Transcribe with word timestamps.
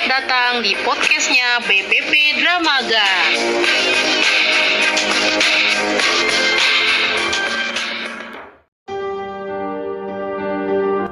Selamat 0.00 0.24
datang 0.24 0.64
di 0.64 0.72
podcastnya 0.80 1.60
BPP 1.68 2.40
Dramaga. 2.40 3.04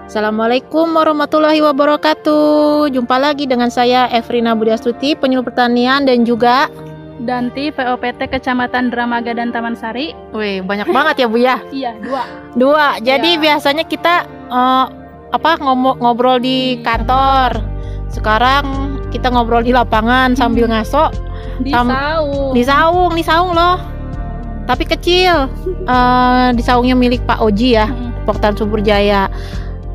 Assalamualaikum 0.08 0.88
warahmatullahi 0.96 1.60
wabarakatuh. 1.60 2.88
Jumpa 2.88 3.20
lagi 3.20 3.44
dengan 3.44 3.68
saya 3.68 4.08
Evrina 4.08 4.56
Budiastuti, 4.56 5.12
penyuluh 5.12 5.44
pertanian 5.44 6.08
dan 6.08 6.24
juga 6.24 6.72
Danti 7.20 7.68
POPT 7.68 8.24
Kecamatan 8.32 8.88
Dramaga 8.88 9.36
dan 9.36 9.52
Taman 9.52 9.76
Sari. 9.76 10.16
Wih, 10.32 10.64
banyak 10.64 10.88
banget 10.88 11.14
ya 11.20 11.26
Bu 11.28 11.36
ya. 11.36 11.60
Iya, 11.76 11.92
dua. 12.00 12.22
Dua. 12.56 12.86
Jadi 13.04 13.36
Iya. 13.36 13.40
biasanya 13.52 13.84
kita 13.84 14.24
eh, 14.48 14.86
apa 15.28 15.50
ngobrol 16.00 16.40
di 16.40 16.80
kantor. 16.80 17.77
Sekarang 18.08 18.64
kita 19.08 19.28
ngobrol 19.28 19.60
di 19.60 19.72
lapangan 19.72 20.32
sambil 20.32 20.68
ngaso 20.68 21.08
Di 21.58 21.72
Tam- 21.72 21.90
saung. 21.90 22.52
di 22.54 22.62
saung, 22.62 23.10
di 23.14 23.22
saung 23.22 23.50
loh. 23.52 23.76
Tapi 24.64 24.84
kecil. 24.84 25.48
Eh, 25.84 26.48
di 26.52 26.60
saungnya 26.60 26.92
milik 26.92 27.24
Pak 27.24 27.40
Oji 27.40 27.74
ya. 27.74 27.88
Mm. 27.88 28.28
Poktan 28.28 28.52
Subur 28.52 28.78
Jaya. 28.78 29.32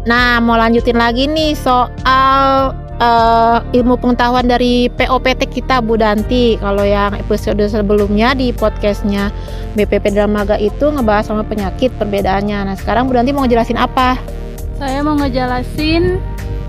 Nah, 0.04 0.42
mau 0.42 0.58
lanjutin 0.58 0.98
lagi 0.98 1.30
nih 1.30 1.54
soal 1.54 2.74
eh, 2.94 3.58
ilmu 3.74 3.96
pengetahuan 3.96 4.46
dari 4.46 4.90
POPT 4.90 5.46
kita 5.52 5.78
Bu 5.80 5.96
Danti. 5.96 6.58
Kalau 6.58 6.82
yang 6.82 7.14
episode 7.14 7.62
sebelumnya 7.64 8.34
di 8.34 8.50
podcastnya 8.50 9.30
BPP 9.74 10.10
Dramaga 10.12 10.58
itu 10.58 10.90
ngebahas 10.90 11.30
sama 11.30 11.46
penyakit 11.46 11.94
perbedaannya. 11.96 12.66
Nah, 12.68 12.76
sekarang 12.76 13.06
Bu 13.06 13.14
Danti 13.14 13.30
mau 13.30 13.46
ngejelasin 13.46 13.78
apa? 13.78 14.18
Saya 14.76 15.00
mau 15.00 15.16
ngejelasin 15.16 16.18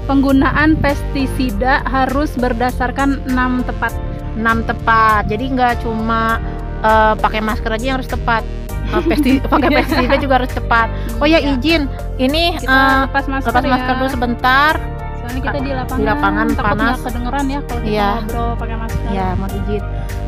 penggunaan 0.05 0.77
pestisida 0.77 1.81
harus 1.85 2.33
berdasarkan 2.35 3.23
6 3.27 3.35
tepat. 3.65 3.93
6 4.35 4.43
tepat. 4.65 5.23
Jadi 5.27 5.45
nggak 5.51 5.75
cuma 5.81 6.39
eh, 6.81 7.15
pakai 7.17 7.41
masker 7.41 7.71
aja 7.71 7.85
yang 7.85 7.97
harus 7.99 8.09
tepat. 8.09 8.43
Eh, 8.85 9.03
pesti 9.03 9.31
pakai 9.53 9.71
pestisida 9.73 10.17
juga 10.17 10.35
harus 10.39 10.53
tepat. 10.53 10.89
Oh 11.19 11.27
ya 11.27 11.39
Iya. 11.39 11.57
izin, 11.57 11.83
ini 12.19 12.55
Kita 12.55 12.69
eh, 12.69 12.97
lepas 13.07 13.25
masker 13.25 13.51
lepas 13.51 13.65
ya. 13.65 13.71
masker 13.71 13.95
dulu 13.97 14.11
sebentar. 14.11 14.73
Soalnya 15.17 15.41
kita 15.43 15.59
di 15.59 15.71
lapangan. 15.73 15.97
Di 15.97 16.05
lapangan 16.05 16.47
takut 16.51 16.65
panas. 16.69 16.99
kedengeran 17.01 17.45
ya 17.47 17.59
kalau 17.63 17.81
kita 17.81 17.91
Iya. 17.91 18.11
ngobrol 18.21 18.51
pakai 18.55 18.77
masker. 18.77 19.09
Ya, 19.11 19.27
mau 19.35 19.49
izin. 19.49 19.83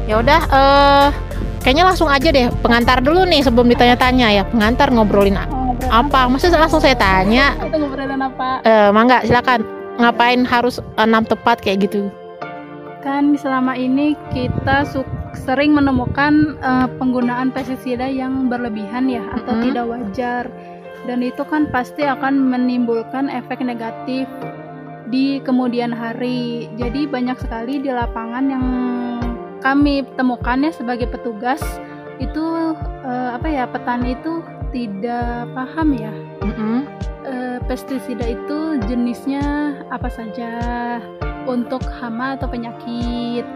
Ya 0.06 0.14
udah 0.16 0.41
eh 0.47 1.08
kayaknya 1.60 1.84
langsung 1.84 2.06
aja 2.06 2.28
deh 2.30 2.47
pengantar 2.62 3.02
dulu 3.02 3.27
nih 3.27 3.42
sebelum 3.42 3.66
ditanya-tanya 3.66 4.28
ya. 4.32 4.42
Pengantar 4.47 4.88
ngobrolin 4.88 5.34
apa? 5.88 6.27
Masa 6.30 6.52
langsung 6.52 6.82
saya 6.82 6.96
tanya? 6.96 7.55
Kita 7.56 7.77
ngobrolin 7.77 8.22
apa? 8.22 8.60
Eh, 8.64 8.91
mangga 8.91 9.22
silakan. 9.24 9.62
Ngapain 9.96 10.44
harus 10.44 10.77
enam 11.00 11.24
tepat 11.24 11.60
kayak 11.64 11.88
gitu? 11.88 12.12
Kan 13.00 13.32
selama 13.38 13.72
ini 13.78 14.12
kita 14.34 14.84
sering 15.32 15.72
menemukan 15.72 16.60
eh, 16.60 16.88
penggunaan 17.00 17.52
pestisida 17.52 18.04
yang 18.04 18.52
berlebihan 18.52 19.08
ya 19.08 19.24
atau 19.36 19.56
Mm-mm. 19.56 19.64
tidak 19.70 19.84
wajar 19.88 20.44
dan 21.06 21.22
itu 21.22 21.42
kan 21.47 21.70
pasti 21.70 22.02
akan 22.02 22.50
menimbulkan 22.50 23.30
efek 23.30 23.62
negatif 23.62 24.27
di 25.06 25.38
kemudian 25.47 25.94
hari. 25.94 26.66
Jadi 26.74 27.06
banyak 27.06 27.38
sekali 27.38 27.78
di 27.78 27.88
lapangan 27.94 28.44
yang 28.50 28.64
kami 29.62 30.02
temukan 30.19 30.66
ya 30.66 30.74
sebagai 30.74 31.08
petugas 31.08 31.62
itu 32.19 32.44
eh, 33.06 33.30
apa 33.32 33.47
ya 33.47 33.64
petani 33.70 34.19
itu 34.19 34.42
tidak 34.72 35.50
paham 35.55 35.95
ya. 35.95 36.12
Mm-mm. 36.42 36.86
eh, 37.27 37.59
pestisida 37.67 38.27
itu 38.27 38.81
jenisnya 38.86 39.77
apa 39.91 40.09
saja? 40.11 40.50
Untuk 41.47 41.83
hama 42.03 42.34
atau 42.34 42.50
penyakit 42.50 43.47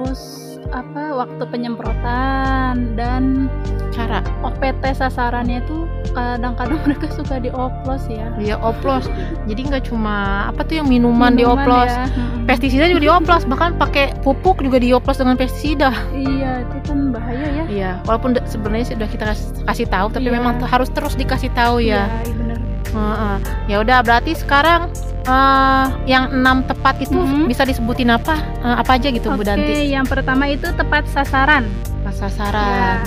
terus 0.00 0.46
apa 0.70 1.12
waktu 1.14 1.42
penyemprotan 1.44 2.94
dan 2.94 3.50
Cara? 3.90 4.22
OPT 4.40 4.94
sasarannya 4.94 5.60
itu 5.60 5.82
kadang-kadang 6.14 6.78
mereka 6.86 7.10
suka 7.10 7.36
dioplos 7.36 8.06
ya 8.06 8.30
Ya 8.38 8.56
oplos. 8.56 9.10
Jadi 9.44 9.60
nggak 9.66 9.90
cuma 9.90 10.46
apa 10.46 10.62
tuh 10.62 10.78
yang 10.78 10.88
minuman, 10.88 11.34
dioplos. 11.34 11.90
ya. 11.90 12.06
Pestisida 12.46 12.86
juga 12.86 13.02
dioplos, 13.02 13.44
bahkan 13.44 13.74
pakai 13.74 14.14
pupuk 14.22 14.62
juga 14.62 14.78
dioplos 14.78 15.18
dengan 15.18 15.34
pestisida. 15.34 15.90
iya 16.14 16.62
itu 16.62 16.76
kan 16.86 17.10
bahaya 17.10 17.46
ya 17.52 17.64
Iya, 17.66 17.90
walaupun 18.04 18.38
sebenarnya 18.44 18.94
sudah 18.94 19.06
kita 19.06 19.24
kas- 19.26 19.52
kasih 19.60 19.86
tahu, 19.86 20.06
tapi 20.08 20.26
Iya. 20.26 20.38
memang 20.38 20.54
harus 20.62 20.88
terus 20.88 21.12
dikasih 21.12 21.50
tahu 21.52 21.82
ya. 21.82 22.06
iya 22.06 22.32
benar 22.32 22.58
Heeh. 22.90 23.36
Ya 23.66 23.76
udah 23.78 23.98
berarti 24.00 24.32
sekarang 24.34 24.86
eh, 25.22 25.86
yang 26.06 26.32
enam 26.32 26.62
tepat 26.62 27.00
itu 27.00 27.12
Mhm. 27.12 27.46
bisa 27.46 27.62
disebutin 27.62 28.10
apa? 28.10 28.34
Eh, 28.58 28.76
apa 28.76 28.90
aja 28.94 29.08
gitu 29.08 29.28
Bu 29.28 29.36
oke 29.36 29.44
Danti? 29.44 29.88
yang 29.88 30.04
pertama 30.04 30.46
itu 30.46 30.68
tepat 30.70 31.04
sasaran 31.06 31.68
Ya, 32.00 32.10
sasaran. 32.10 33.04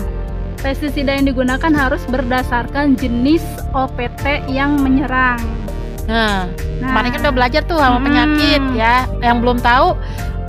pestisida 0.58 1.12
yang 1.12 1.26
digunakan 1.26 1.72
harus 1.74 2.06
berdasarkan 2.06 2.96
jenis 2.96 3.42
OPT 3.72 4.24
yang 4.48 4.78
menyerang 4.78 5.42
Nah, 6.06 6.50
Nah, 6.80 6.90
kemarin 6.90 7.10
kan 7.12 7.22
udah 7.24 7.36
belajar 7.36 7.62
tuh 7.64 7.78
sama 7.78 7.98
Hmm. 7.98 8.06
penyakit 8.06 8.62
ya. 8.76 8.96
Yang 9.20 9.38
belum 9.40 9.58
tahu 9.60 9.88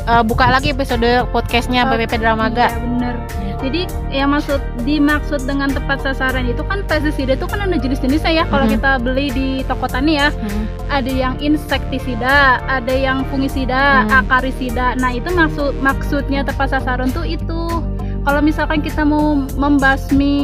eh, 0.04 0.20
buka 0.20 0.53
lagi 0.53 0.69
episode 0.69 1.09
podcastnya 1.31 1.88
Oke, 1.88 1.97
BPP 1.97 2.20
Dramaga. 2.20 2.69
Iya 2.69 2.78
bener. 2.78 3.15
Jadi 3.56 3.81
yang 4.12 4.28
maksud 4.28 4.60
dimaksud 4.84 5.48
dengan 5.48 5.72
tepat 5.72 6.04
sasaran 6.04 6.44
itu 6.44 6.60
kan 6.60 6.84
pestisida 6.84 7.32
itu 7.32 7.48
kan 7.48 7.65
ada 7.65 7.72
jenis-jenisnya 7.72 8.32
ya. 8.34 8.44
Kalau 8.44 8.69
Mhm. 8.69 8.72
kita 8.76 8.91
beli 9.00 9.26
di 9.31 9.48
toko 9.65 9.88
tani 9.88 10.20
ya, 10.20 10.28
Hmm. 10.28 10.69
ada 10.91 11.09
yang 11.09 11.41
insektisida, 11.41 12.60
ada 12.60 12.92
yang 12.92 13.25
fungisida, 13.25 14.04
Hmm. 14.04 14.21
akarisida. 14.21 14.92
Nah 14.97 15.10
itu 15.10 15.32
maksud 15.32 15.81
maksudnya 15.81 16.44
tepat 16.44 16.76
sasaran 16.76 17.09
tuh 17.09 17.25
itu. 17.25 17.81
Kalau 18.24 18.40
misalkan 18.40 18.80
kita 18.80 19.04
mau 19.04 19.36
membasmi 19.36 20.36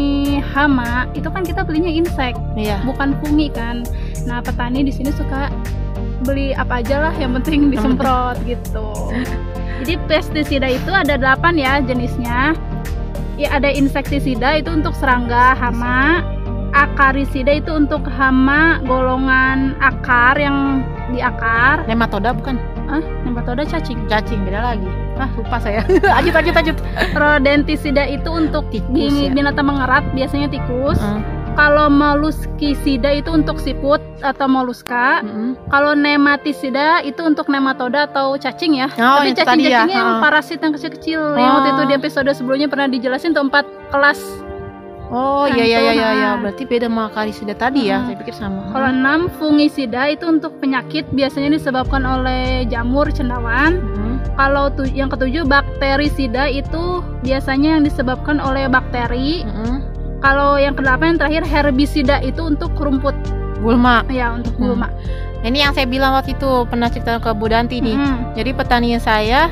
hama, 0.52 1.08
itu 1.16 1.32
kan 1.32 1.40
kita 1.40 1.64
belinya 1.64 1.88
insek, 1.88 2.36
Iya. 2.52 2.76
bukan 2.84 3.16
fungi 3.24 3.48
kan. 3.48 3.88
Nah 4.28 4.44
petani 4.44 4.84
di 4.84 4.92
sini 4.92 5.08
suka 5.16 5.48
beli 6.28 6.52
apa 6.52 6.84
aja 6.84 7.08
lah, 7.08 7.14
yang 7.16 7.32
penting 7.40 7.72
disemprot 7.72 8.36
gitu. 8.44 8.92
Jadi 9.80 9.96
pestisida 10.04 10.68
itu 10.68 10.92
ada 10.92 11.16
8 11.16 11.56
ya 11.56 11.80
jenisnya. 11.80 12.52
Ya 13.40 13.48
ada 13.56 13.72
insektisida 13.72 14.60
itu 14.60 14.68
untuk 14.68 14.92
serangga, 14.92 15.56
hama. 15.56 16.20
Akarisida 16.76 17.64
itu 17.64 17.72
untuk 17.72 18.04
hama 18.06 18.78
golongan 18.84 19.72
akar 19.80 20.36
yang 20.36 20.84
di 21.08 21.24
akar. 21.24 21.82
Nematoda 21.88 22.36
bukan? 22.36 22.60
Ah, 22.92 23.00
nematoda 23.24 23.64
cacing. 23.64 24.04
Cacing 24.06 24.44
beda 24.44 24.76
lagi. 24.76 25.09
Ah, 25.20 25.28
lupa 25.36 25.60
saya. 25.60 25.84
lanjut 26.16 26.32
lanjut 26.32 26.54
lanjut. 26.56 26.76
Rodentisida 27.12 28.08
itu 28.08 28.30
untuk 28.32 28.64
Tikus 28.72 29.12
ya? 29.12 29.28
binatang 29.28 29.68
mengerat, 29.68 30.04
biasanya 30.10 30.48
tikus. 30.48 30.96
Hmm. 30.96 31.20
Kalau 31.50 31.90
moluskisida 31.90 33.10
itu 33.12 33.28
untuk 33.28 33.58
siput 33.58 34.00
atau 34.22 34.46
moluska. 34.46 35.20
Mm-mm. 35.20 35.58
Kalau 35.68 35.92
nematisida 35.92 37.02
itu 37.02 37.20
untuk 37.20 37.50
nematoda 37.50 38.08
atau 38.08 38.38
cacing 38.38 38.80
ya. 38.80 38.88
Oh, 38.96 39.20
Tapi 39.20 39.34
tadi 39.34 39.68
ya, 39.68 39.84
cacing-cacingnya 39.84 39.92
yang 39.92 40.10
ha. 40.16 40.20
parasit 40.22 40.58
yang 40.58 40.72
kecil-kecil 40.72 41.20
yang 41.36 41.52
waktu 41.58 41.68
Oh. 41.68 41.74
itu 41.74 41.82
di 41.84 41.94
episode 41.98 42.30
sebelumnya 42.32 42.64
pernah 42.64 42.88
dijelasin 42.88 43.34
tuh 43.34 43.44
empat 43.44 43.66
kelas. 43.90 44.20
Oh 45.10 45.42
iya 45.50 45.66
iya 45.66 45.78
itu, 45.82 45.98
iya 45.98 46.08
iya. 46.14 46.30
nah. 46.32 46.34
Berarti 46.38 46.62
beda 46.64 46.86
sama 46.86 47.10
karisida 47.10 47.52
tadi 47.52 47.90
ya. 47.90 47.98
Hmm. 47.98 48.06
Saya 48.06 48.16
pikir 48.22 48.34
sama. 48.38 48.60
Kalau 48.70 48.88
enam 48.88 49.20
fungisida 49.36 50.06
itu 50.06 50.24
untuk 50.24 50.54
penyakit 50.62 51.10
biasanya 51.10 51.50
disebabkan 51.50 52.06
oleh 52.06 52.62
jamur 52.70 53.10
cendawan. 53.10 53.74
Hmm. 53.74 54.09
Kalau 54.32 54.68
tu- 54.70 54.88
yang 54.88 55.06
ketujuh 55.06 55.44
bakterisida 55.44 56.46
itu 56.46 56.80
biasanya 57.20 57.76
yang 57.76 57.82
disebabkan 57.82 58.38
oleh 58.38 58.66
bakteri. 58.66 59.42
Mm-mm. 59.42 59.84
Kalau 60.18 60.56
yang 60.56 60.72
kedelapan 60.72 61.12
yang 61.12 61.18
terakhir 61.18 61.42
herbisida 61.44 62.20
itu 62.20 62.40
untuk 62.42 62.72
rumput 62.72 63.16
Gulma. 63.58 64.04
ya 64.06 64.32
untuk 64.32 64.56
Hmm. 64.56 64.72
gulma. 64.72 64.88
Ini 65.40 65.58
yang 65.58 65.72
saya 65.72 65.84
bilang 65.84 66.12
waktu 66.12 66.32
itu 66.34 66.64
pernah 66.64 66.88
cerita 66.88 67.16
ke 67.16 67.32
Bu 67.32 67.46
Danti 67.46 67.78
nih. 67.78 67.92
Mm-mm. 67.94 68.32
Jadi 68.34 68.50
petani 68.52 68.96
saya 68.96 69.48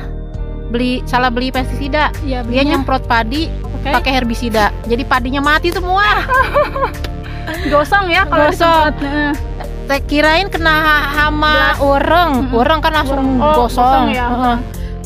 beli 0.69 1.01
salah 1.03 1.27
beli 1.27 1.49
pestisida. 1.49 2.13
Ya, 2.21 2.41
Dia 2.41 2.61
nyemprot 2.61 3.05
padi 3.05 3.49
oke. 3.63 3.89
pakai 3.91 4.11
herbisida. 4.11 4.69
Jadi 4.83 5.01
padinya 5.03 5.41
mati 5.43 5.69
semua. 5.69 6.05
gosong 7.67 8.05
ya 8.07 8.23
kalau 8.23 8.49
Gosong. 8.49 8.93
disemprot. 8.93 9.37
Saya 9.89 10.05
kirain 10.05 10.47
kena 10.47 10.69
ha- 10.69 11.09
hama 11.17 11.73
ureng. 11.81 12.45
Mm-mm. 12.45 12.53
Ureng 12.55 12.77
kan 12.77 12.93
langsung 12.93 13.41
Oh, 13.41 13.65
gosong. 13.65 14.13
ya. 14.13 14.29
Heeh. 14.29 14.55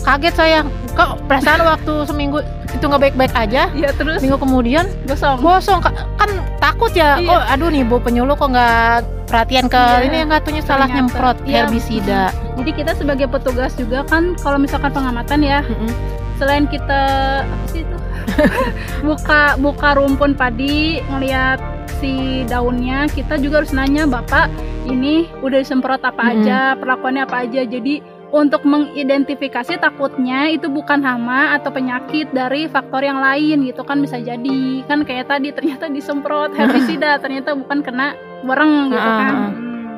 Kaget 0.03 0.33
saya. 0.35 0.59
Kok 0.91 1.23
perasaan 1.23 1.63
waktu 1.71 1.93
seminggu 2.03 2.43
itu 2.67 2.83
nggak 2.83 2.99
baik-baik 3.01 3.31
aja. 3.33 3.71
Ya 3.71 3.89
terus 3.89 4.19
Minggu 4.19 4.35
kemudian 4.35 4.91
gosong. 5.05 5.39
gosong 5.39 5.79
Ka- 5.79 5.95
kan 6.17 6.27
takut 6.59 6.91
ya. 6.91 7.15
Iya. 7.15 7.31
Kok 7.31 7.41
aduh 7.49 7.69
nih 7.71 7.83
Bu 7.83 7.95
penyuluh 7.97 8.35
kok 8.35 8.51
nggak 8.51 9.07
perhatian 9.25 9.65
ke 9.65 9.79
Iya. 9.79 10.03
ini 10.03 10.15
yang 10.19 10.29
katanya 10.29 10.61
salah 10.61 10.87
nyemprot 10.91 11.37
Iya. 11.41 11.63
herbisida. 11.63 12.23
Jadi 12.53 12.71
kita 12.75 12.91
sebagai 12.93 13.31
petugas 13.31 13.71
juga 13.73 14.03
kan 14.03 14.35
kalau 14.35 14.59
misalkan 14.59 14.91
pengamatan 14.91 15.39
ya, 15.41 15.63
Mm-mm. 15.63 15.89
selain 16.35 16.67
kita 16.67 17.01
apa 17.41 17.65
sih 17.67 17.81
itu 17.81 17.97
buka 19.07 19.55
buka 19.57 19.95
rumpun 19.95 20.33
padi 20.33 20.99
ngelihat 21.07 21.63
si 21.97 22.43
daunnya, 22.43 23.07
kita 23.07 23.39
juga 23.39 23.63
harus 23.63 23.71
nanya 23.71 24.03
bapak 24.03 24.51
ini 24.85 25.27
udah 25.41 25.59
disemprot 25.63 26.01
apa 26.03 26.19
Mm-mm. 26.19 26.33
aja, 26.43 26.59
perlakuannya 26.77 27.23
apa 27.23 27.37
aja. 27.47 27.61
Jadi 27.63 28.03
untuk 28.33 28.65
mengidentifikasi 28.65 29.77
takutnya 29.77 30.49
itu 30.49 30.65
bukan 30.65 31.05
hama 31.05 31.53
atau 31.53 31.69
penyakit 31.69 32.33
dari 32.33 32.65
faktor 32.65 33.05
yang 33.05 33.21
lain 33.21 33.61
gitu 33.69 33.85
kan 33.85 34.01
bisa 34.01 34.17
jadi 34.17 34.81
kan 34.89 35.05
kayak 35.05 35.29
tadi 35.29 35.53
ternyata 35.53 35.85
disemprot 35.85 36.49
herbisida 36.57 37.21
ternyata 37.21 37.53
bukan 37.53 37.85
kena 37.85 38.17
bereng 38.41 38.89
gitu 38.89 39.05
kan. 39.21 39.33
Hmm. 39.53 39.97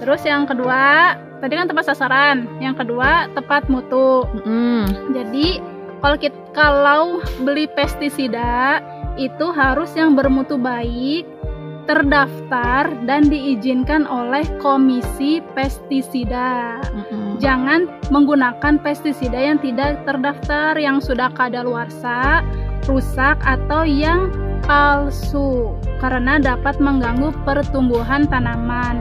terus 0.00 0.24
yang 0.24 0.48
kedua 0.48 1.14
tadi 1.44 1.52
kan 1.52 1.68
tepat 1.68 1.92
sasaran 1.92 2.48
yang 2.64 2.72
kedua 2.72 3.28
tepat 3.36 3.68
mutu 3.68 4.24
Mm. 4.48 5.12
jadi 5.12 5.46
kalau 6.00 6.16
kita 6.16 6.38
kalau 6.56 7.20
beli 7.44 7.68
pestisida 7.68 8.80
itu 9.20 9.52
harus 9.52 9.92
yang 9.92 10.16
bermutu 10.16 10.56
baik 10.56 11.28
terdaftar 11.88 12.92
dan 13.08 13.32
diizinkan 13.32 14.04
oleh 14.04 14.44
Komisi 14.60 15.40
Pestisida. 15.56 16.84
Mm-mm. 16.92 17.40
Jangan 17.40 17.88
menggunakan 18.12 18.76
pestisida 18.84 19.40
yang 19.40 19.56
tidak 19.64 20.04
terdaftar, 20.04 20.76
yang 20.76 21.00
sudah 21.00 21.32
kadaluarsa, 21.32 22.44
rusak 22.84 23.40
atau 23.40 23.88
yang 23.88 24.28
palsu 24.68 25.72
karena 26.04 26.36
dapat 26.36 26.76
mengganggu 26.76 27.32
pertumbuhan 27.48 28.28
tanaman. 28.28 29.00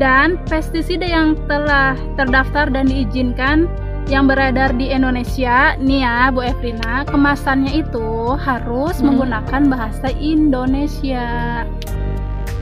Dan 0.00 0.40
pestisida 0.48 1.04
yang 1.04 1.36
telah 1.46 1.94
terdaftar 2.16 2.72
dan 2.72 2.88
diizinkan 2.88 3.68
yang 4.10 4.26
beredar 4.26 4.74
di 4.74 4.90
Indonesia, 4.90 5.78
nih 5.78 6.02
ya 6.02 6.32
Bu 6.34 6.42
Evrina, 6.42 7.06
kemasannya 7.06 7.86
itu 7.86 8.34
harus 8.34 8.98
Hmm. 8.98 9.14
menggunakan 9.14 9.62
bahasa 9.70 10.10
Indonesia. 10.18 11.62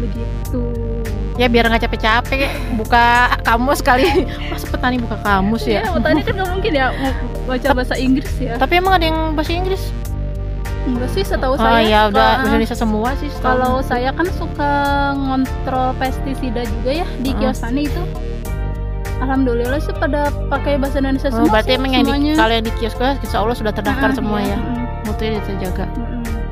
Begitu. 0.01 0.61
Ya 1.37 1.47
biar 1.47 1.65
nggak 1.67 1.83
capek-capek 1.83 2.49
buka 2.75 3.05
kamus 3.41 3.81
kali. 3.81 4.05
Masa 4.51 4.67
petani 4.67 4.97
buka 4.97 5.17
kamus 5.19 5.65
ya? 5.65 5.81
Ya, 5.81 5.93
tadi 5.95 6.21
kan 6.21 6.33
nggak 6.35 6.51
mungkin 6.51 6.73
ya 6.73 6.87
baca 7.45 7.69
bahasa 7.73 7.95
Inggris 7.95 8.29
ya. 8.37 8.57
Tapi 8.57 8.77
emang 8.77 8.97
ada 8.97 9.05
yang 9.05 9.33
bahasa 9.33 9.53
Inggris? 9.53 9.83
Enggak 10.81 11.09
sih 11.11 11.21
oh 11.21 11.29
setahu 11.29 11.55
saya. 11.55 11.85
ya 11.85 12.01
udah 12.09 12.17
Kalau- 12.35 12.47
Indonesia 12.47 12.73
semua 12.75 13.13
sih. 13.17 13.29
setahu. 13.29 13.45
Kalau 13.47 13.75
saya 13.81 14.11
kan 14.11 14.27
suka 14.33 14.71
ngontrol 15.15 15.93
pestisida 15.97 16.65
juga 16.67 16.91
ya 16.95 17.07
di 17.21 17.31
Ah. 17.31 17.37
kios 17.39 17.61
tani 17.61 17.85
itu. 17.85 18.03
Alhamdulillah 19.21 19.77
sih 19.79 19.93
pada 19.93 20.33
pakai 20.49 20.81
bahasa 20.81 20.97
Indonesia 20.99 21.29
Oh, 21.29 21.45
semua 21.45 21.53
berarti 21.53 21.71
sih, 21.71 21.77
emang 21.77 21.93
yang 21.93 22.05
di, 22.09 22.33
kalau 22.33 22.53
yang 22.55 22.65
di 22.65 22.73
kios 22.75 22.97
kios 22.97 23.21
insya 23.21 23.39
Allah 23.39 23.53
sudah 23.53 23.69
terdaftar 23.71 24.09
Ah, 24.09 24.17
semua 24.17 24.39
ya. 24.41 24.47
iya, 24.47 24.57
mm, 24.57 24.85
Mutunya 25.05 25.41
terjaga. 25.43 25.85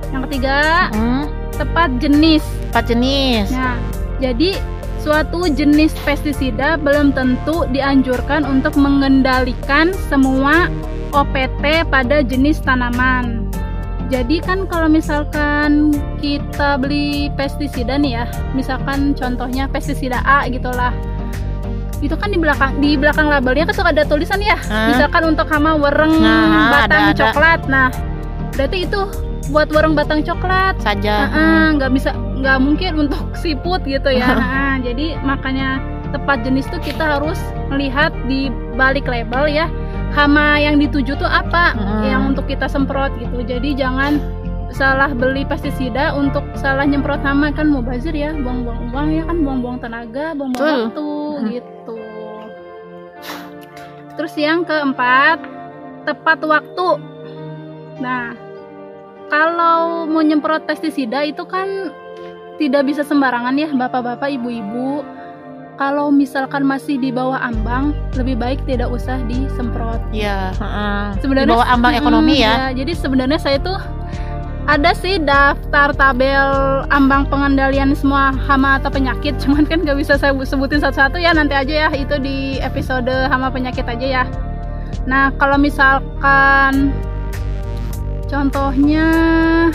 Yang 0.08 0.22
ketiga, 0.28 0.56
Hmm, 0.92 1.24
tepat 1.50 1.88
jenis. 1.98 2.44
Empat 2.70 2.84
jenis. 2.92 3.48
Nah, 3.50 3.76
jadi 4.20 4.58
suatu 4.98 5.46
jenis 5.48 5.94
pestisida 6.04 6.76
belum 6.76 7.14
tentu 7.14 7.64
dianjurkan 7.72 8.44
untuk 8.44 8.74
mengendalikan 8.76 9.94
semua 10.10 10.68
OPT 11.16 11.88
pada 11.88 12.20
jenis 12.20 12.60
tanaman. 12.60 13.48
Jadi 14.08 14.40
kan 14.40 14.64
kalau 14.64 14.88
misalkan 14.88 15.92
kita 16.20 16.80
beli 16.80 17.28
pestisida 17.36 18.00
nih 18.00 18.20
ya, 18.20 18.24
misalkan 18.56 19.12
contohnya 19.12 19.68
pestisida 19.68 20.24
A 20.24 20.48
gitulah. 20.48 20.96
Itu 22.00 22.16
kan 22.16 22.32
di 22.32 22.38
belakang 22.40 22.78
di 22.80 22.96
belakang 22.96 23.28
labelnya 23.28 23.68
kan 23.68 23.74
suka 23.76 23.90
ada 23.92 24.08
tulisan 24.08 24.40
ya. 24.40 24.56
Ah. 24.70 24.88
Misalkan 24.88 25.34
untuk 25.34 25.44
hama 25.52 25.76
wereng 25.76 26.24
Nah, 26.24 26.72
batang 26.72 27.04
ada, 27.04 27.12
ada. 27.12 27.20
coklat. 27.20 27.60
Nah, 27.68 27.88
berarti 28.56 28.78
itu 28.88 29.00
buat 29.52 29.68
wereng 29.72 29.92
batang 29.92 30.24
coklat 30.24 30.78
Saja. 30.80 31.28
Nggak 31.76 31.90
bisa 31.92 32.10
nggak 32.38 32.58
mungkin 32.58 32.93
untuk 33.06 33.23
siput 33.43 33.82
gitu 33.82 34.08
ya 34.08 34.26
Ah, 34.38 34.76
jadi 34.79 35.19
makanya 35.20 35.79
tepat 36.08 36.40
jenis 36.40 36.64
tuh 36.67 36.81
kita 36.81 37.20
harus 37.20 37.37
melihat 37.69 38.08
di 38.25 38.49
balik 38.75 39.05
label 39.05 39.44
ya 39.44 39.69
hama 40.14 40.56
yang 40.56 40.81
dituju 40.81 41.14
tuh 41.14 41.29
apa 41.29 41.76
Mm. 41.76 42.02
yang 42.02 42.23
untuk 42.26 42.49
kita 42.49 42.64
semprot 42.64 43.12
gitu 43.19 43.44
jadi 43.44 43.76
jangan 43.76 44.17
salah 44.70 45.11
beli 45.11 45.44
pestisida 45.44 46.12
untuk 46.12 46.44
salah 46.55 46.85
nyemprot 46.85 47.20
hama 47.20 47.49
kan 47.50 47.69
mau 47.69 47.81
bazir 47.81 48.12
ya 48.12 48.32
buang-buang 48.32 48.88
uang 48.88 49.08
ya 49.11 49.23
kan 49.25 49.37
buang-buang 49.40 49.79
tenaga 49.79 50.32
buang-buang 50.32 50.64
Betul. 50.64 50.81
waktu 50.81 51.08
Mm. 51.38 51.49
gitu 51.52 51.96
terus 54.17 54.35
yang 54.35 54.64
keempat 54.64 55.38
tepat 56.02 56.38
waktu 56.43 56.88
nah 57.99 58.32
kalau 59.29 60.08
mau 60.08 60.20
nyemprot 60.20 60.64
pestisida 60.64 61.20
itu 61.23 61.44
kan 61.44 61.93
tidak 62.58 62.82
bisa 62.84 63.02
sembarangan 63.02 63.55
ya 63.55 63.70
bapak-bapak 63.70 64.28
ibu-ibu 64.32 65.02
kalau 65.75 66.10
misalkan 66.10 66.66
masih 66.66 66.99
di 66.99 67.08
bawah 67.08 67.38
ambang 67.38 67.94
lebih 68.12 68.34
baik 68.34 68.58
tidak 68.64 68.90
usah 68.90 69.14
disemprot 69.25 70.02
Iya. 70.10 70.50
heeh. 70.52 71.02
sebenarnya 71.19 71.46
Di 71.46 71.55
bawah 71.55 71.69
ambang 71.69 71.94
Mm, 71.94 72.00
ekonomi 72.00 72.37
ya. 72.37 72.75
jadi 72.75 72.93
sebenarnya 72.93 73.38
saya 73.38 73.58
tuh 73.58 73.78
ada 74.66 74.93
sih 74.93 75.16
daftar 75.16 75.94
tabel 75.94 76.44
ambang 76.90 77.25
pengendalian 77.25 77.94
semua 77.94 78.34
hama 78.37 78.76
atau 78.76 78.90
penyakit 78.90 79.38
cuman 79.43 79.62
kan 79.62 79.81
gak 79.81 79.96
bisa 79.96 80.19
saya 80.19 80.34
sebutin 80.37 80.78
satu-satu 80.78 81.16
ya 81.16 81.31
nanti 81.31 81.54
aja 81.54 81.87
ya 81.87 81.94
itu 81.94 82.19
di 82.19 82.58
episode 82.58 83.08
hama 83.31 83.49
penyakit 83.49 83.87
aja 83.87 84.06
ya 84.20 84.25
nah 85.06 85.31
kalau 85.32 85.56
misalkan 85.56 86.90
contohnya 88.26 89.08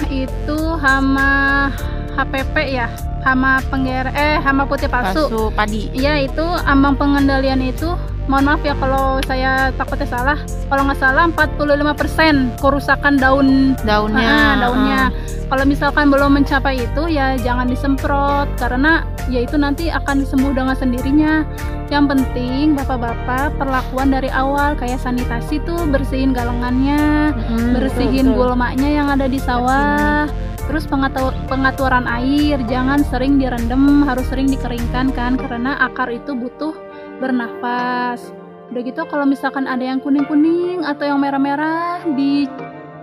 itu 0.05 0.59
hama 0.77 1.71
HPP 2.13 2.55
ya 2.71 2.87
hama 3.23 3.63
pengger 3.71 4.11
eh 4.11 4.35
hama 4.39 4.67
putih 4.67 4.91
palsu. 4.91 5.31
Palsu 5.31 5.41
padi. 5.55 5.87
Iya 5.95 6.27
itu 6.27 6.43
ambang 6.67 6.99
pengendalian 6.99 7.63
itu 7.63 7.95
mohon 8.23 8.47
maaf 8.47 8.63
ya 8.63 8.75
kalau 8.77 9.19
saya 9.23 9.71
takutnya 9.75 10.07
salah. 10.07 10.39
Kalau 10.67 10.83
nggak 10.87 10.99
salah 10.99 11.27
45% 11.31 12.59
kerusakan 12.59 13.15
daun. 13.15 13.75
Daunnya. 13.83 14.27
Ah, 14.27 14.53
daunnya. 14.59 15.01
Kalau 15.47 15.63
misalkan 15.63 16.09
belum 16.09 16.35
mencapai 16.35 16.81
itu 16.81 17.03
ya 17.07 17.37
jangan 17.37 17.69
disemprot 17.69 18.47
karena 18.57 19.05
ya 19.29 19.43
itu 19.43 19.55
nanti 19.55 19.87
akan 19.87 20.23
sembuh 20.23 20.51
dengan 20.51 20.75
sendirinya. 20.75 21.43
Yang 21.87 22.05
penting 22.15 22.73
bapak-bapak 22.73 23.53
perlakuan 23.55 24.09
dari 24.09 24.27
awal 24.33 24.73
kayak 24.75 24.97
sanitasi 24.99 25.61
tuh 25.63 25.77
bersihin 25.87 26.33
galengannya 26.33 27.31
Mm, 27.33 27.75
bersihin 27.77 28.25
betul, 28.27 28.35
betul. 28.35 28.49
gulmanya 28.55 28.89
yang 28.89 29.07
ada 29.13 29.29
di 29.29 29.37
sawah 29.37 30.25
terus 30.67 30.87
pengatu- 30.87 31.35
pengaturan 31.45 32.07
air 32.07 32.57
jangan 32.65 33.03
sering 33.03 33.37
direndam 33.37 34.07
harus 34.07 34.25
sering 34.31 34.47
dikeringkan 34.47 35.11
kan 35.11 35.35
karena 35.35 35.75
akar 35.81 36.09
itu 36.09 36.33
butuh 36.33 36.73
bernafas 37.19 38.31
udah 38.71 38.81
gitu 38.81 39.05
kalau 39.05 39.27
misalkan 39.27 39.69
ada 39.69 39.83
yang 39.85 40.01
kuning-kuning 40.01 40.81
atau 40.81 41.05
yang 41.05 41.19
merah-merah 41.21 42.01
di 42.15 42.49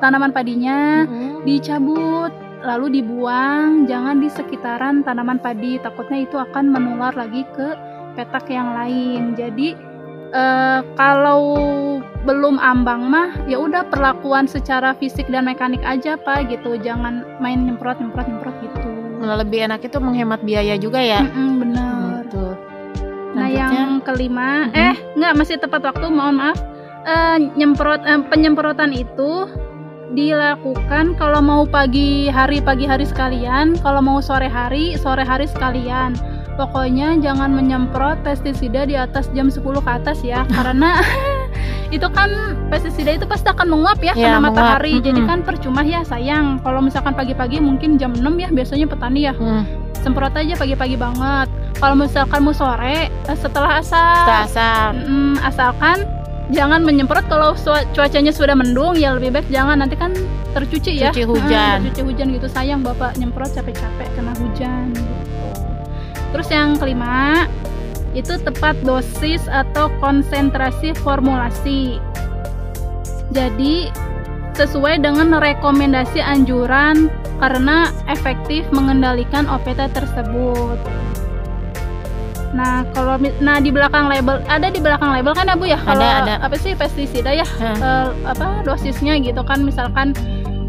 tanaman 0.00 0.32
padinya 0.32 1.04
Mm. 1.04 1.44
dicabut 1.44 2.32
lalu 2.60 3.00
dibuang 3.00 3.84
jangan 3.86 4.20
di 4.20 4.28
sekitaran 4.28 5.00
tanaman 5.00 5.38
padi 5.38 5.80
takutnya 5.80 6.24
itu 6.24 6.36
akan 6.36 6.68
menular 6.68 7.12
lagi 7.14 7.44
ke 7.56 7.68
petak 8.16 8.50
yang 8.50 8.74
lain 8.74 9.32
jadi 9.32 9.76
eh, 10.30 10.80
kalau 10.94 11.42
belum 12.20 12.56
ambang 12.56 13.08
mah 13.08 13.32
ya 13.44 13.56
udah 13.56 13.88
perlakuan 13.88 14.44
secara 14.44 14.92
fisik 14.92 15.24
dan 15.28 15.48
mekanik 15.48 15.80
aja 15.82 16.14
pak 16.16 16.48
gitu 16.48 16.76
jangan 16.76 17.24
main 17.38 17.64
nyemprot 17.64 17.96
nyemprot 17.96 18.28
nyemprot 18.28 18.56
gitu 18.60 18.90
Malah 19.20 19.44
lebih 19.44 19.68
enak 19.68 19.84
itu 19.84 20.00
menghemat 20.00 20.40
biaya 20.40 20.80
juga 20.80 20.96
ya. 20.96 21.20
Mm-mm, 21.20 21.50
bener 21.60 22.24
Betul. 22.24 22.52
Nah, 23.36 23.46
Lanjutnya. 23.46 23.68
yang 23.76 23.92
kelima, 24.00 24.50
Mhm. 24.64 24.74
eh, 24.74 24.96
nggak 25.12 25.34
masih 25.36 25.56
tepat 25.60 25.82
waktu, 25.84 26.06
mohon 26.08 26.40
maaf. 26.40 26.56
Eh, 27.04 27.36
nyemprot 27.52 28.00
eh, 28.02 28.16
penyemprotan 28.26 28.90
itu 28.90 29.44
dilakukan 30.10 31.14
kalau 31.14 31.38
mau 31.38 31.62
pagi 31.62 32.26
hari 32.26 32.58
pagi 32.58 32.82
hari 32.82 33.04
sekalian, 33.04 33.78
kalau 33.78 34.00
mau 34.00 34.18
sore 34.18 34.48
hari 34.48 34.96
sore 34.96 35.22
hari 35.22 35.46
sekalian. 35.46 36.16
Pokoknya 36.60 37.16
jangan 37.16 37.48
menyemprot 37.50 38.20
pestisida 38.20 38.84
di 38.84 38.92
atas 38.92 39.32
jam 39.32 39.48
10 39.48 39.64
ke 39.80 39.90
atas 39.90 40.20
ya, 40.20 40.44
karena 40.52 41.00
itu 41.90 42.04
kan 42.06 42.28
pestisida 42.68 43.16
itu 43.16 43.24
pasti 43.24 43.48
akan 43.48 43.66
menguap 43.66 43.96
ya 43.98 44.12
Ya, 44.12 44.28
kena 44.28 44.38
menguap. 44.38 44.76
matahari. 44.76 45.00
Jadi 45.00 45.20
Mhm. 45.20 45.26
kan 45.26 45.38
percuma 45.40 45.80
ya 45.80 46.04
sayang. 46.04 46.60
Kalau 46.60 46.78
misalkan 46.78 47.16
pagi-pagi 47.16 47.58
mungkin 47.58 47.96
jam 47.96 48.12
6 48.12 48.36
ya 48.36 48.48
biasanya 48.48 48.84
petani 48.84 49.24
ya 49.24 49.32
Hmm, 49.32 49.64
semprot 49.96 50.30
aja 50.30 50.52
pagi-pagi 50.54 50.94
banget. 50.94 51.48
Kalau 51.74 51.96
misalkan 51.96 52.40
mau 52.40 52.52
sore 52.52 53.08
eh, 53.08 53.34
setelah 53.34 53.80
asar, 53.80 54.44
asap. 54.44 54.92
Mm, 55.00 55.40
asalkan 55.40 55.96
jangan 56.50 56.84
menyemprot 56.84 57.24
kalau 57.26 57.56
cuacanya 57.90 58.30
sudah 58.30 58.52
mendung 58.52 58.94
ya 58.94 59.16
lebih 59.16 59.32
baik 59.32 59.48
jangan 59.48 59.80
nanti 59.80 59.96
kan 59.96 60.12
tercuci 60.52 61.00
ya. 61.00 61.08
Cuci 61.08 61.24
hujan. 61.24 61.80
Mm, 61.80 61.88
tercuci 61.88 62.02
hujan 62.04 62.26
gitu 62.30 62.46
sayang 62.46 62.84
bapak 62.84 63.16
nyemprot 63.16 63.48
capek-capek 63.50 64.12
kena 64.12 64.36
hujan. 64.36 64.92
Terus 66.30 66.48
yang 66.50 66.78
kelima 66.78 67.46
itu 68.14 68.34
tepat 68.42 68.74
dosis 68.82 69.46
atau 69.46 69.90
konsentrasi 70.02 70.94
formulasi. 70.98 72.02
Jadi 73.30 73.90
sesuai 74.58 75.00
dengan 75.00 75.38
rekomendasi 75.38 76.18
anjuran 76.18 77.06
karena 77.38 77.88
efektif 78.10 78.66
mengendalikan 78.74 79.46
OPT 79.46 79.94
tersebut. 79.94 80.78
Nah, 82.50 82.82
kalau 82.90 83.14
nah 83.38 83.62
di 83.62 83.70
belakang 83.70 84.10
label 84.10 84.42
ada 84.50 84.68
di 84.74 84.82
belakang 84.82 85.14
label 85.14 85.32
kan 85.38 85.46
ya 85.46 85.54
Bu 85.54 85.70
ya? 85.70 85.78
Kalau 85.86 86.02
ada. 86.02 86.42
apa 86.42 86.58
sih 86.58 86.74
pestisida 86.74 87.30
ya? 87.30 87.46
Hah. 87.46 87.78
Eh, 87.78 88.08
apa 88.26 88.66
dosisnya 88.66 89.14
gitu 89.22 89.40
kan 89.46 89.62
misalkan 89.62 90.12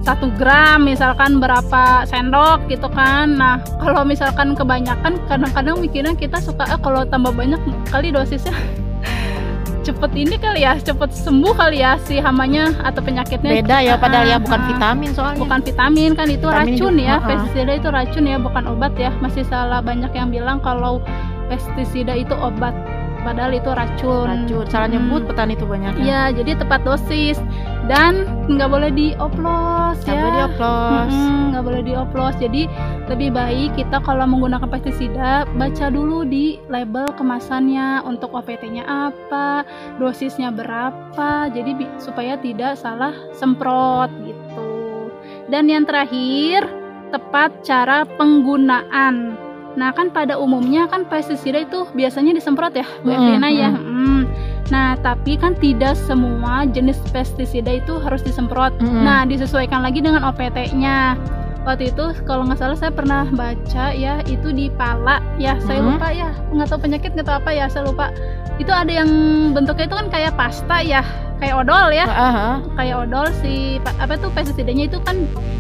satu 0.02 0.34
gram 0.34 0.82
misalkan 0.82 1.38
berapa 1.38 2.06
sendok 2.10 2.66
gitu 2.68 2.90
kan. 2.90 3.38
Nah 3.38 3.62
kalau 3.82 4.02
misalkan 4.02 4.58
kebanyakan 4.58 5.22
kadang-kadang 5.30 5.78
mikirnya 5.78 6.14
kita 6.18 6.42
suka 6.42 6.66
ah 6.66 6.80
kalau 6.82 7.06
tambah 7.06 7.34
banyak 7.34 7.62
kali 7.90 8.10
dosisnya 8.10 8.54
cepet 9.86 10.12
ini 10.14 10.36
kali 10.38 10.62
ya 10.62 10.78
cepet 10.78 11.10
sembuh 11.10 11.54
kali 11.58 11.82
ya 11.82 11.98
si 12.06 12.22
hamanya 12.22 12.74
atau 12.86 13.02
penyakitnya. 13.02 13.62
Beda 13.62 13.78
ya 13.82 13.98
padahal 13.98 14.26
ya 14.30 14.38
bukan 14.38 14.62
vitamin 14.70 15.10
soalnya. 15.14 15.42
Bukan 15.42 15.60
vitamin 15.66 16.12
kan 16.14 16.28
itu 16.30 16.46
Vitamin 16.46 16.78
racun 16.78 16.94
juga, 16.98 17.08
ya 17.10 17.16
pestisida 17.22 17.72
itu 17.78 17.88
racun 17.90 18.24
ya 18.30 18.38
bukan 18.38 18.64
obat 18.70 18.94
ya. 18.98 19.10
Masih 19.22 19.46
salah 19.50 19.82
banyak 19.82 20.14
yang 20.14 20.30
bilang 20.30 20.62
kalau 20.62 21.02
pestisida 21.50 22.14
itu 22.14 22.34
obat 22.38 22.74
padahal 23.22 23.52
itu 23.52 23.70
racun 23.70 24.26
racun 24.28 24.66
salah 24.68 24.88
Hmm. 24.88 24.96
nyebut 24.98 25.22
petani 25.26 25.54
itu 25.54 25.66
banyak 25.66 25.94
Iya, 25.98 26.34
jadi 26.34 26.58
tepat 26.58 26.82
dosis 26.82 27.38
dan 27.86 28.24
nggak 28.48 28.70
boleh 28.70 28.92
dioplos 28.92 29.98
Nggak 30.02 30.16
ya. 30.16 30.18
boleh 30.18 30.34
dioplos. 30.34 31.14
Nggak 31.52 31.64
boleh 31.64 31.82
dioplos. 31.84 32.36
Jadi 32.40 32.62
lebih 33.06 33.30
baik 33.32 33.70
kita 33.76 33.98
kalau 34.00 34.24
menggunakan 34.24 34.66
pestisida 34.66 35.44
baca 35.52 35.86
dulu 35.88 36.24
di 36.24 36.58
label 36.68 37.12
kemasannya 37.14 38.02
untuk 38.02 38.32
OPT-nya 38.32 38.82
apa, 38.84 39.68
dosisnya 39.98 40.50
berapa. 40.50 41.52
Jadi 41.52 41.72
supaya 41.98 42.36
tidak 42.36 42.76
salah 42.76 43.12
semprot 43.34 44.10
gitu. 44.24 45.12
Dan 45.48 45.68
yang 45.68 45.84
terakhir 45.84 46.64
tepat 47.12 47.52
cara 47.62 48.08
penggunaan. 48.16 49.36
Nah 49.74 49.90
kan 49.90 50.10
pada 50.10 50.36
umumnya 50.36 50.86
kan 50.86 51.04
pestisida 51.04 51.62
itu 51.62 51.88
biasanya 51.92 52.32
disemprot 52.32 52.74
ya, 52.74 52.84
Bu 53.02 53.08
Mm, 53.08 53.16
Evelina 53.16 53.50
ya. 53.50 53.70
mm. 53.72 54.22
Nah 54.68 54.96
tapi 54.98 55.36
kan 55.36 55.52
tidak 55.54 55.96
semua 55.98 56.64
jenis 56.66 56.96
pestisida 57.10 57.72
itu 57.74 57.96
harus 57.98 58.20
disemprot. 58.22 58.72
Nah 58.80 59.24
disesuaikan 59.24 59.80
lagi 59.80 60.00
dengan 60.00 60.24
OPT-nya. 60.24 61.16
Waktu 61.62 61.94
itu 61.94 62.06
kalau 62.24 62.42
nggak 62.44 62.58
salah 62.58 62.74
saya 62.74 62.90
pernah 62.90 63.22
baca 63.30 63.94
ya 63.94 64.18
itu 64.26 64.50
di 64.50 64.66
pala 64.72 65.22
ya 65.38 65.62
saya 65.62 65.78
Mm. 65.78 65.88
lupa 65.88 66.08
ya 66.10 66.30
nggak 66.50 66.68
tahu 66.68 66.80
penyakit 66.82 67.10
nggak 67.14 67.28
tahu 67.28 67.38
apa 67.38 67.52
ya 67.52 67.66
saya 67.68 67.84
lupa. 67.86 68.10
Itu 68.58 68.70
ada 68.70 68.90
yang 68.92 69.10
bentuknya 69.52 69.86
itu 69.86 69.96
kan 69.96 70.08
kayak 70.08 70.34
pasta 70.36 70.78
ya 70.82 71.02
kayak 71.42 71.56
odol 71.58 71.90
ya 71.90 72.06
Ah, 72.06 72.14
ah, 72.14 72.36
ah. 72.38 72.56
kayak 72.78 72.96
odol 73.02 73.26
si 73.42 73.54
pa- 73.82 73.98
apa 73.98 74.14
tuh 74.16 74.30
pestisidanya 74.30 74.86
itu 74.86 75.02
kan 75.02 75.18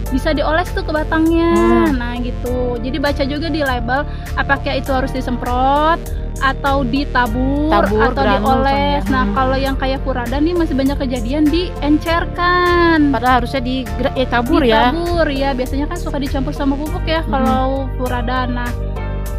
bisa 0.08 0.30
dioles 0.30 0.70
tuh 0.70 0.84
ke 0.84 0.92
batangnya. 0.92 1.50
Hmm. 1.50 1.96
Nah, 1.96 2.14
gitu. 2.20 2.78
Jadi 2.78 2.98
baca 2.98 3.24
juga 3.24 3.48
di 3.48 3.62
label 3.62 4.04
apakah 4.36 4.74
itu 4.74 4.92
harus 4.92 5.10
disemprot 5.10 5.98
atau 6.38 6.82
ditabur 6.84 7.70
Tabur, 7.72 8.12
atau 8.12 8.24
dioles. 8.24 9.02
ya. 9.02 9.10
Nah, 9.10 9.24
Hmm. 9.24 9.34
kalau 9.34 9.56
yang 9.56 9.76
kayak 9.76 10.02
furada 10.02 10.36
nih 10.36 10.54
masih 10.54 10.76
banyak 10.76 10.98
kejadian 11.00 11.48
diencerkan. 11.48 13.10
padahal 13.10 13.42
harusnya 13.42 13.62
di 13.62 13.88
eh, 14.14 14.28
tabur 14.28 14.62
ya 14.62 14.92
Ditabur 14.92 15.28
ya. 15.28 15.50
Biasanya 15.52 15.86
kan 15.88 15.98
suka 15.98 16.18
dicampur 16.18 16.52
sama 16.52 16.76
pupuk 16.76 17.02
ya 17.04 17.22
Hmm. 17.22 17.32
kalau 17.32 17.70
furada. 17.96 18.46
Nah, 18.46 18.70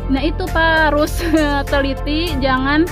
nah 0.08 0.20
itu 0.20 0.42
Pak 0.46 0.90
harus 0.90 1.12
teliti 1.70 2.32
jangan 2.38 2.88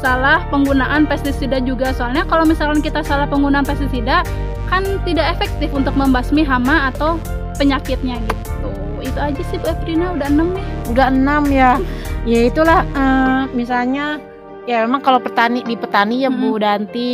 salah 0.00 0.40
penggunaan 0.48 1.04
pestisida 1.04 1.60
juga. 1.60 1.92
Soalnya 1.92 2.24
kalau 2.24 2.48
misalkan 2.48 2.80
kita 2.80 3.04
salah 3.04 3.28
penggunaan 3.28 3.62
pestisida 3.62 4.24
kan 4.66 4.82
tidak 5.04 5.36
efektif 5.36 5.68
untuk 5.70 5.92
membasmi 5.92 6.40
hama 6.40 6.88
atau 6.88 7.20
penyakitnya 7.54 8.16
gitu. 8.18 8.70
Itu 9.00 9.18
aja 9.20 9.42
sih 9.48 9.56
Bu 9.56 9.68
Evrina 9.68 10.16
udah 10.16 10.28
enam 10.28 10.48
nih. 10.56 10.66
Udah 10.88 11.06
enam 11.12 11.42
ya. 11.48 11.76
Ya 12.24 12.40
itulah 12.44 12.84
eh, 12.84 13.42
misalnya 13.52 14.20
ya 14.64 14.84
memang 14.84 15.00
kalau 15.00 15.20
petani 15.20 15.60
di 15.62 15.76
petani 15.76 16.24
ya 16.24 16.30
Bu 16.32 16.56
Mm. 16.56 16.60
Danti 16.60 17.10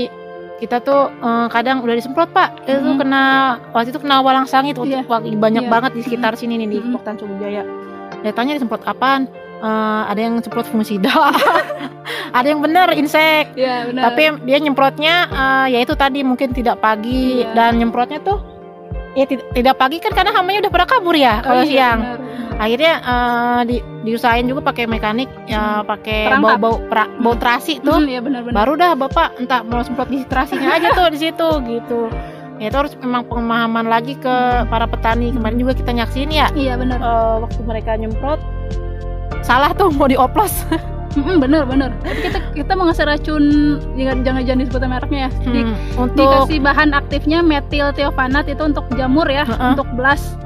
kita 0.57 0.81
tuh 0.81 1.11
eh, 1.11 1.47
kadang 1.51 1.83
udah 1.83 1.95
disemprot 1.95 2.31
Pak. 2.31 2.67
Itu 2.67 2.83
Mm. 2.83 2.99
kena 2.99 3.23
waktu 3.71 3.91
itu 3.91 3.99
kena 4.03 4.23
walang 4.23 4.47
sangit 4.47 4.75
waktu 4.75 5.03
waktu- 5.07 5.35
banyak 5.39 5.67
Iya. 5.67 5.71
banget 5.71 5.91
di 5.95 6.03
sekitar 6.03 6.35
sini 6.35 6.59
nih 6.59 6.69
di 6.69 6.79
Mm. 6.83 6.95
Poktan 6.95 7.19
Subujaya 7.19 7.63
datanya 8.23 8.59
disemprot 8.59 8.83
apaan 8.83 9.31
Eh, 9.57 10.03
ada 10.13 10.21
yang 10.21 10.37
semprot 10.45 10.69
fungisida 10.69 11.09
ada 12.37 12.45
yang 12.45 12.61
bener 12.61 12.93
insek. 12.93 13.57
Ya 13.57 13.89
benar 13.89 14.13
tapi 14.13 14.29
dia 14.45 14.59
nyemprotnya 14.61 15.15
eh, 15.27 15.67
ya 15.73 15.79
itu 15.81 15.97
tadi 15.97 16.21
mungkin 16.21 16.53
tidak 16.53 16.77
pagi. 16.79 17.41
Iya. 17.41 17.57
dan 17.57 17.81
nyemprotnya 17.81 18.21
tuh 18.21 18.45
ya 19.17 19.25
tid- 19.25 19.49
tidak 19.57 19.81
pagi 19.81 19.97
kan 19.97 20.13
karena 20.13 20.37
hamanya 20.37 20.69
udah 20.69 20.73
pada 20.77 20.85
kabur 20.85 21.17
ya 21.17 21.41
kalau 21.41 21.65
siang. 21.65 22.21
akhirnya 22.57 22.93
eh, 23.01 23.61
di, 23.65 23.77
diusahain 24.05 24.45
juga 24.45 24.61
pakai 24.61 24.85
mekanik 24.85 25.29
ya 25.49 25.81
pakai 25.83 26.37
bau 26.37 26.61
bau 26.61 26.77
pra- 26.93 27.09
bau 27.17 27.33
terasi 27.33 27.81
tuh. 27.81 28.05
Ya 28.05 28.21
benar-benar 28.21 28.53
baru 28.53 28.73
dah 28.77 28.93
bapak 28.93 29.41
entah 29.41 29.65
mau 29.65 29.81
semprot 29.81 30.13
di 30.13 30.21
terasinya 30.29 30.77
aja 30.77 30.93
tuh 30.93 31.09
di 31.09 31.19
situ 31.19 31.49
gitu. 31.65 32.13
Ya 32.61 32.69
itu 32.69 32.77
harus 32.77 32.93
memang 33.01 33.25
pemahaman 33.25 33.89
lagi 33.89 34.17
ke 34.17 34.37
para 34.69 34.85
petani. 34.85 35.33
Kemarin 35.33 35.57
juga 35.57 35.73
kita 35.73 35.93
nyaksin 35.93 36.29
ya. 36.29 36.53
Iya 36.53 36.77
benar 36.77 37.01
eh, 37.01 37.37
waktu 37.41 37.61
mereka 37.65 37.97
nyemprot 37.97 38.41
salah 39.47 39.71
tuh 39.71 39.89
mau 39.89 40.05
dioplos 40.05 40.53
Mm-mm, 41.17 41.41
bener 41.41 41.65
bener 41.65 41.89
tapi 41.99 42.19
kita 42.21 42.39
kita 42.53 42.73
mau 42.73 42.85
ngasih 42.85 43.07
racun 43.07 43.45
jangan 43.95 44.21
jangan 44.21 44.43
jangan 44.45 44.61
disebut 44.61 44.81
mereknya 44.85 45.21
ya 45.23 45.31
Di- 45.47 45.65
Hmm, 45.65 45.77
untuk 46.03 46.29
dikasih 46.45 46.59
bahan 46.61 46.89
aktifnya 46.93 47.39
metil 47.41 47.89
thiofanat 47.91 48.45
itu 48.45 48.61
untuk 48.61 48.85
jamur 48.93 49.25
ya 49.27 49.43
Heeh. 49.43 49.71
untuk 49.71 49.89
belas 49.95 50.37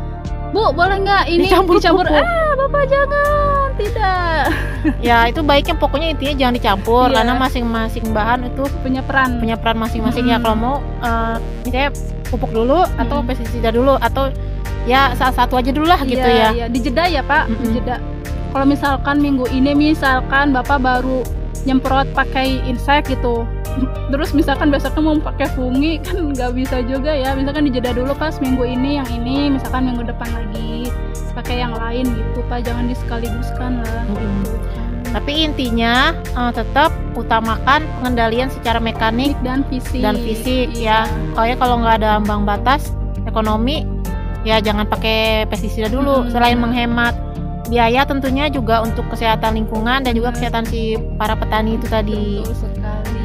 bu 0.50 0.70
boleh 0.70 0.98
nggak 1.00 1.24
ini 1.26 1.46
Dicampur 1.46 1.74
dicampur 1.74 2.04
pupuk. 2.04 2.22
ah 2.22 2.50
bapak 2.56 2.82
jangan 2.86 3.68
tidak 3.72 4.42
ya 5.08 5.18
itu 5.26 5.40
baiknya 5.40 5.74
pokoknya 5.74 6.08
intinya 6.08 6.34
jangan 6.36 6.54
dicampur 6.54 7.06
Iya. 7.08 7.14
karena 7.16 7.32
masing-masing 7.36 8.04
bahan 8.08 8.40
itu 8.46 8.62
punya 8.78 9.00
peran 9.00 9.38
punya 9.38 9.54
peran 9.54 9.74
masing-masing 9.76 10.22
ya 10.24 10.36
Mm-mm. 10.36 10.44
kalau 10.44 10.56
mau 10.56 10.76
eh, 11.00 11.34
misalnya 11.64 11.90
pupuk 12.26 12.50
dulu 12.52 12.78
atau 12.94 13.16
Mm. 13.16 13.26
pestisida 13.26 13.70
dulu 13.70 13.94
atau 13.96 14.30
ya 14.84 15.14
salah 15.14 15.34
satu 15.34 15.54
aja 15.56 15.70
dulu 15.70 15.84
lah 15.84 15.98
gitu 16.00 16.22
Iya, 16.22 16.46
ya 16.46 16.48
iya. 16.52 16.66
dijeda 16.66 17.02
ya 17.08 17.22
pak 17.22 17.46
Mm-mm. 17.48 17.62
dijeda 17.64 17.98
kalau 18.50 18.66
misalkan 18.66 19.22
minggu 19.22 19.46
ini 19.50 19.72
misalkan 19.72 20.50
bapak 20.50 20.82
baru 20.82 21.22
nyemprot 21.64 22.08
pakai 22.16 22.60
insek 22.64 23.06
gitu 23.10 23.44
terus 24.10 24.34
misalkan 24.34 24.68
besoknya 24.74 25.02
mau 25.02 25.16
pakai 25.20 25.46
fungi 25.54 25.98
kan 26.04 26.34
nggak 26.34 26.52
bisa 26.56 26.82
juga 26.84 27.14
ya 27.14 27.36
misalkan 27.38 27.70
dijeda 27.70 27.94
dulu 27.94 28.12
pas 28.16 28.36
minggu 28.42 28.64
ini 28.66 28.98
yang 28.98 29.08
ini 29.12 29.54
misalkan 29.54 29.86
minggu 29.86 30.02
depan 30.04 30.28
lagi 30.34 30.90
pakai 31.32 31.62
yang 31.62 31.72
lain 31.72 32.10
gitu 32.10 32.42
pak 32.50 32.66
jangan 32.66 32.90
disekaligus-kan 32.90 33.80
lah 33.86 34.02
gitu. 34.10 34.54
tapi 35.14 35.32
intinya 35.46 36.10
eh, 36.14 36.52
tetap 36.52 36.90
utamakan 37.14 37.86
pengendalian 38.00 38.50
secara 38.50 38.82
mekanik 38.82 39.38
dan 39.46 39.62
fisik 39.70 40.02
dan 40.02 40.18
fisik 40.18 40.74
Iya. 40.74 41.06
ya 41.06 41.32
soalnya 41.38 41.56
kalau 41.62 41.74
nggak 41.82 42.02
ada 42.02 42.18
ambang 42.18 42.42
batas 42.42 42.90
ekonomi 43.30 43.86
ya 44.42 44.58
jangan 44.58 44.88
pakai 44.88 45.46
pestisida 45.46 45.86
dulu 45.92 46.24
Mm-mm. 46.24 46.32
selain 46.32 46.58
menghemat 46.58 47.14
biaya 47.66 48.02
tentunya 48.02 48.46
juga 48.46 48.80
untuk 48.80 49.04
kesehatan 49.08 49.54
lingkungan 49.54 50.00
dan 50.00 50.12
juga 50.12 50.30
Benar. 50.30 50.36
kesehatan 50.38 50.64
si 50.64 50.80
para 51.14 51.34
petani 51.34 51.76
itu 51.76 51.86
tadi. 51.86 52.40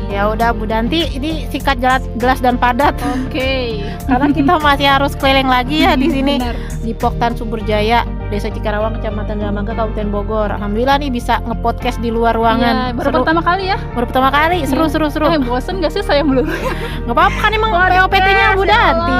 Ya 0.05 0.29
udah 0.29 0.53
Bu 0.53 0.63
Danti 0.63 1.09
ini 1.11 1.49
sikat 1.49 1.81
jelas, 1.81 2.05
jelas 2.15 2.37
dan 2.37 2.55
padat. 2.55 2.93
Oke. 3.25 3.81
Karena 4.07 4.29
kita 4.29 4.53
masih 4.57 4.87
harus 4.87 5.11
keliling 5.13 5.49
lagi 5.49 5.81
ya 5.81 5.93
di 5.93 6.07
sini. 6.13 6.37
Benar. 6.37 6.57
di 6.85 6.93
Poktan 6.93 7.33
Suburjaya 7.33 8.05
Desa 8.29 8.45
Cikarawang 8.45 8.93
Kecamatan 8.95 9.41
Dramaga 9.41 9.73
Kabupaten 9.73 10.05
Bogor. 10.07 10.53
Alhamdulillah 10.53 11.01
nih 11.01 11.09
bisa 11.09 11.41
ngepodcast 11.41 11.97
di 11.97 12.13
luar 12.13 12.37
ruangan. 12.37 12.93
Iya, 12.93 12.93
baru 12.93 13.09
seru. 13.09 13.17
pertama 13.17 13.41
kali 13.41 13.63
ya. 13.65 13.77
Baru 13.91 14.05
pertama 14.05 14.29
kali. 14.29 14.57
Seru 14.63 14.85
Iya. 14.85 14.93
seru 14.93 15.07
seru 15.09 15.25
eh 15.27 15.41
bosen 15.41 15.81
gak 15.81 15.89
sih 15.89 16.05
saya 16.05 16.21
belum 16.21 16.45
nggak 17.03 17.09
apa-apa 17.11 17.37
kan 17.39 17.51
emang 17.51 17.73
POPT-nya 17.73 18.47
Bu 18.53 18.63
Ya 18.63 18.69
Danti. 18.69 19.17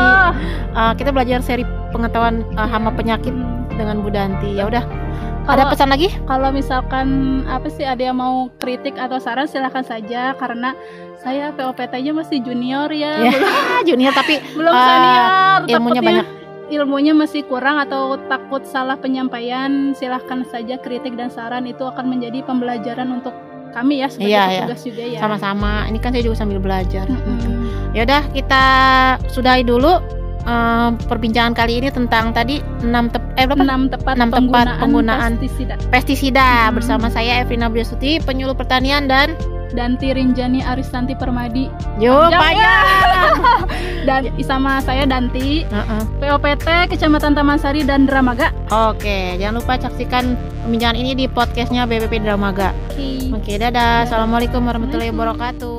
Uh, 0.71 0.93
kita 0.93 1.09
belajar 1.09 1.39
seri 1.41 1.65
pengetahuan 1.89 2.45
uh, 2.53 2.69
hama 2.69 2.93
penyakit 2.93 3.33
Hmm. 3.33 3.81
dengan 3.81 3.97
Bu 3.99 4.07
Danti. 4.07 4.53
Ya 4.53 4.63
udah 4.63 4.85
ada 5.45 5.53
Kalau- 5.59 5.71
pesan 5.71 5.89
lagi 5.89 6.09
kalau 6.23 6.49
misalkan 6.49 7.07
apa 7.45 7.67
sih 7.67 7.83
ada 7.83 8.01
yang 8.01 8.17
mau 8.17 8.49
kritik 8.55 8.95
atau 8.95 9.17
saran 9.17 9.45
silahkan 9.45 9.81
saja 9.81 10.33
karena 10.33 10.73
saya 11.17 11.49
POPT-nya 11.51 12.13
masih 12.13 12.37
junior 12.39 12.85
ya, 12.87 13.17
Ya, 13.19 13.31
belum, 13.31 13.53
junior 13.89 14.11
tapi 14.11 14.41
belum 14.57 14.69
ah, 14.69 14.85
senior. 14.85 15.25
ilmunya 15.67 15.73
takutnya 15.77 16.01
banyak. 16.03 16.27
Ilmunya 16.65 17.13
masih 17.13 17.41
kurang 17.43 17.77
atau 17.79 18.17
takut 18.25 18.65
salah 18.65 18.97
penyampaian, 18.97 19.93
silahkan 19.93 20.41
saja 20.43 20.75
kritik 20.75 21.13
dan 21.13 21.29
saran 21.29 21.63
itu 21.63 21.81
akan 21.81 22.09
menjadi 22.09 22.41
pembelajaran 22.41 23.05
untuk 23.11 23.37
kami 23.69 24.01
ya 24.01 24.09
sebagai 24.09 24.31
Iya, 24.31 24.43
iya. 24.47 24.61
petugas 24.63 24.81
juga 24.83 25.03
ya. 25.03 25.19
sama-sama 25.19 25.85
ini 25.85 25.99
kan 25.99 26.09
saya 26.09 26.23
juga 26.23 26.37
sambil 26.37 26.57
belajar 26.57 27.05
Mm-mm. 27.05 27.91
ya 27.91 28.01
udah 28.01 28.23
kita 28.31 28.63
sudahi 29.27 29.61
dulu 29.61 29.99
eh, 30.45 30.89
perbincangan 31.03 31.53
kali 31.53 31.79
ini 31.79 31.89
tentang 31.89 32.31
tadi 32.31 32.61
6 32.79 32.85
tep 33.09 33.23
eh 33.35 33.45
berapa? 33.45 33.61
enam 33.61 33.81
tepat 33.87 34.13
Enam 34.15 34.29
tepat 34.29 34.65
penggunaan 34.79 35.31
pestisida 35.35 35.75
pestisida 35.89 36.47
Hmm. 36.65 36.73
bersama 36.73 37.07
saya 37.09 37.41
Evrina 37.41 37.67
Briasuti 37.67 38.17
penyuluh 38.19 38.53
pertanian 38.53 39.05
dan 39.05 39.35
dan 39.73 39.99
Tirinjani 39.99 40.63
Aristanti 40.63 41.11
Permadi 41.13 41.67
Yo 41.97 42.15
Panjang 42.31 42.39
panjang. 42.39 42.85
dan 44.07 44.21
sama 44.39 44.79
saya 44.79 45.03
Danti 45.03 45.65
Heeh. 45.65 46.01
POPT 46.17 46.67
Kecamatan 46.87 47.33
Tamansari 47.33 47.83
dan 47.83 48.05
Dramaga 48.05 48.55
Oke, 48.71 49.35
jangan 49.35 49.59
lupa 49.59 49.75
saksikan 49.75 50.37
pembincangan 50.63 50.95
ini 50.95 51.11
di 51.13 51.25
podcastnya 51.27 51.83
BPP 51.83 52.23
Dramaga. 52.23 52.71
Oke 52.89 53.29
Oke, 53.35 53.59
dadah. 53.59 54.07
Assalamualaikum 54.07 54.63
warahmatullahi 54.63 55.11
wabarakatuh. 55.11 55.74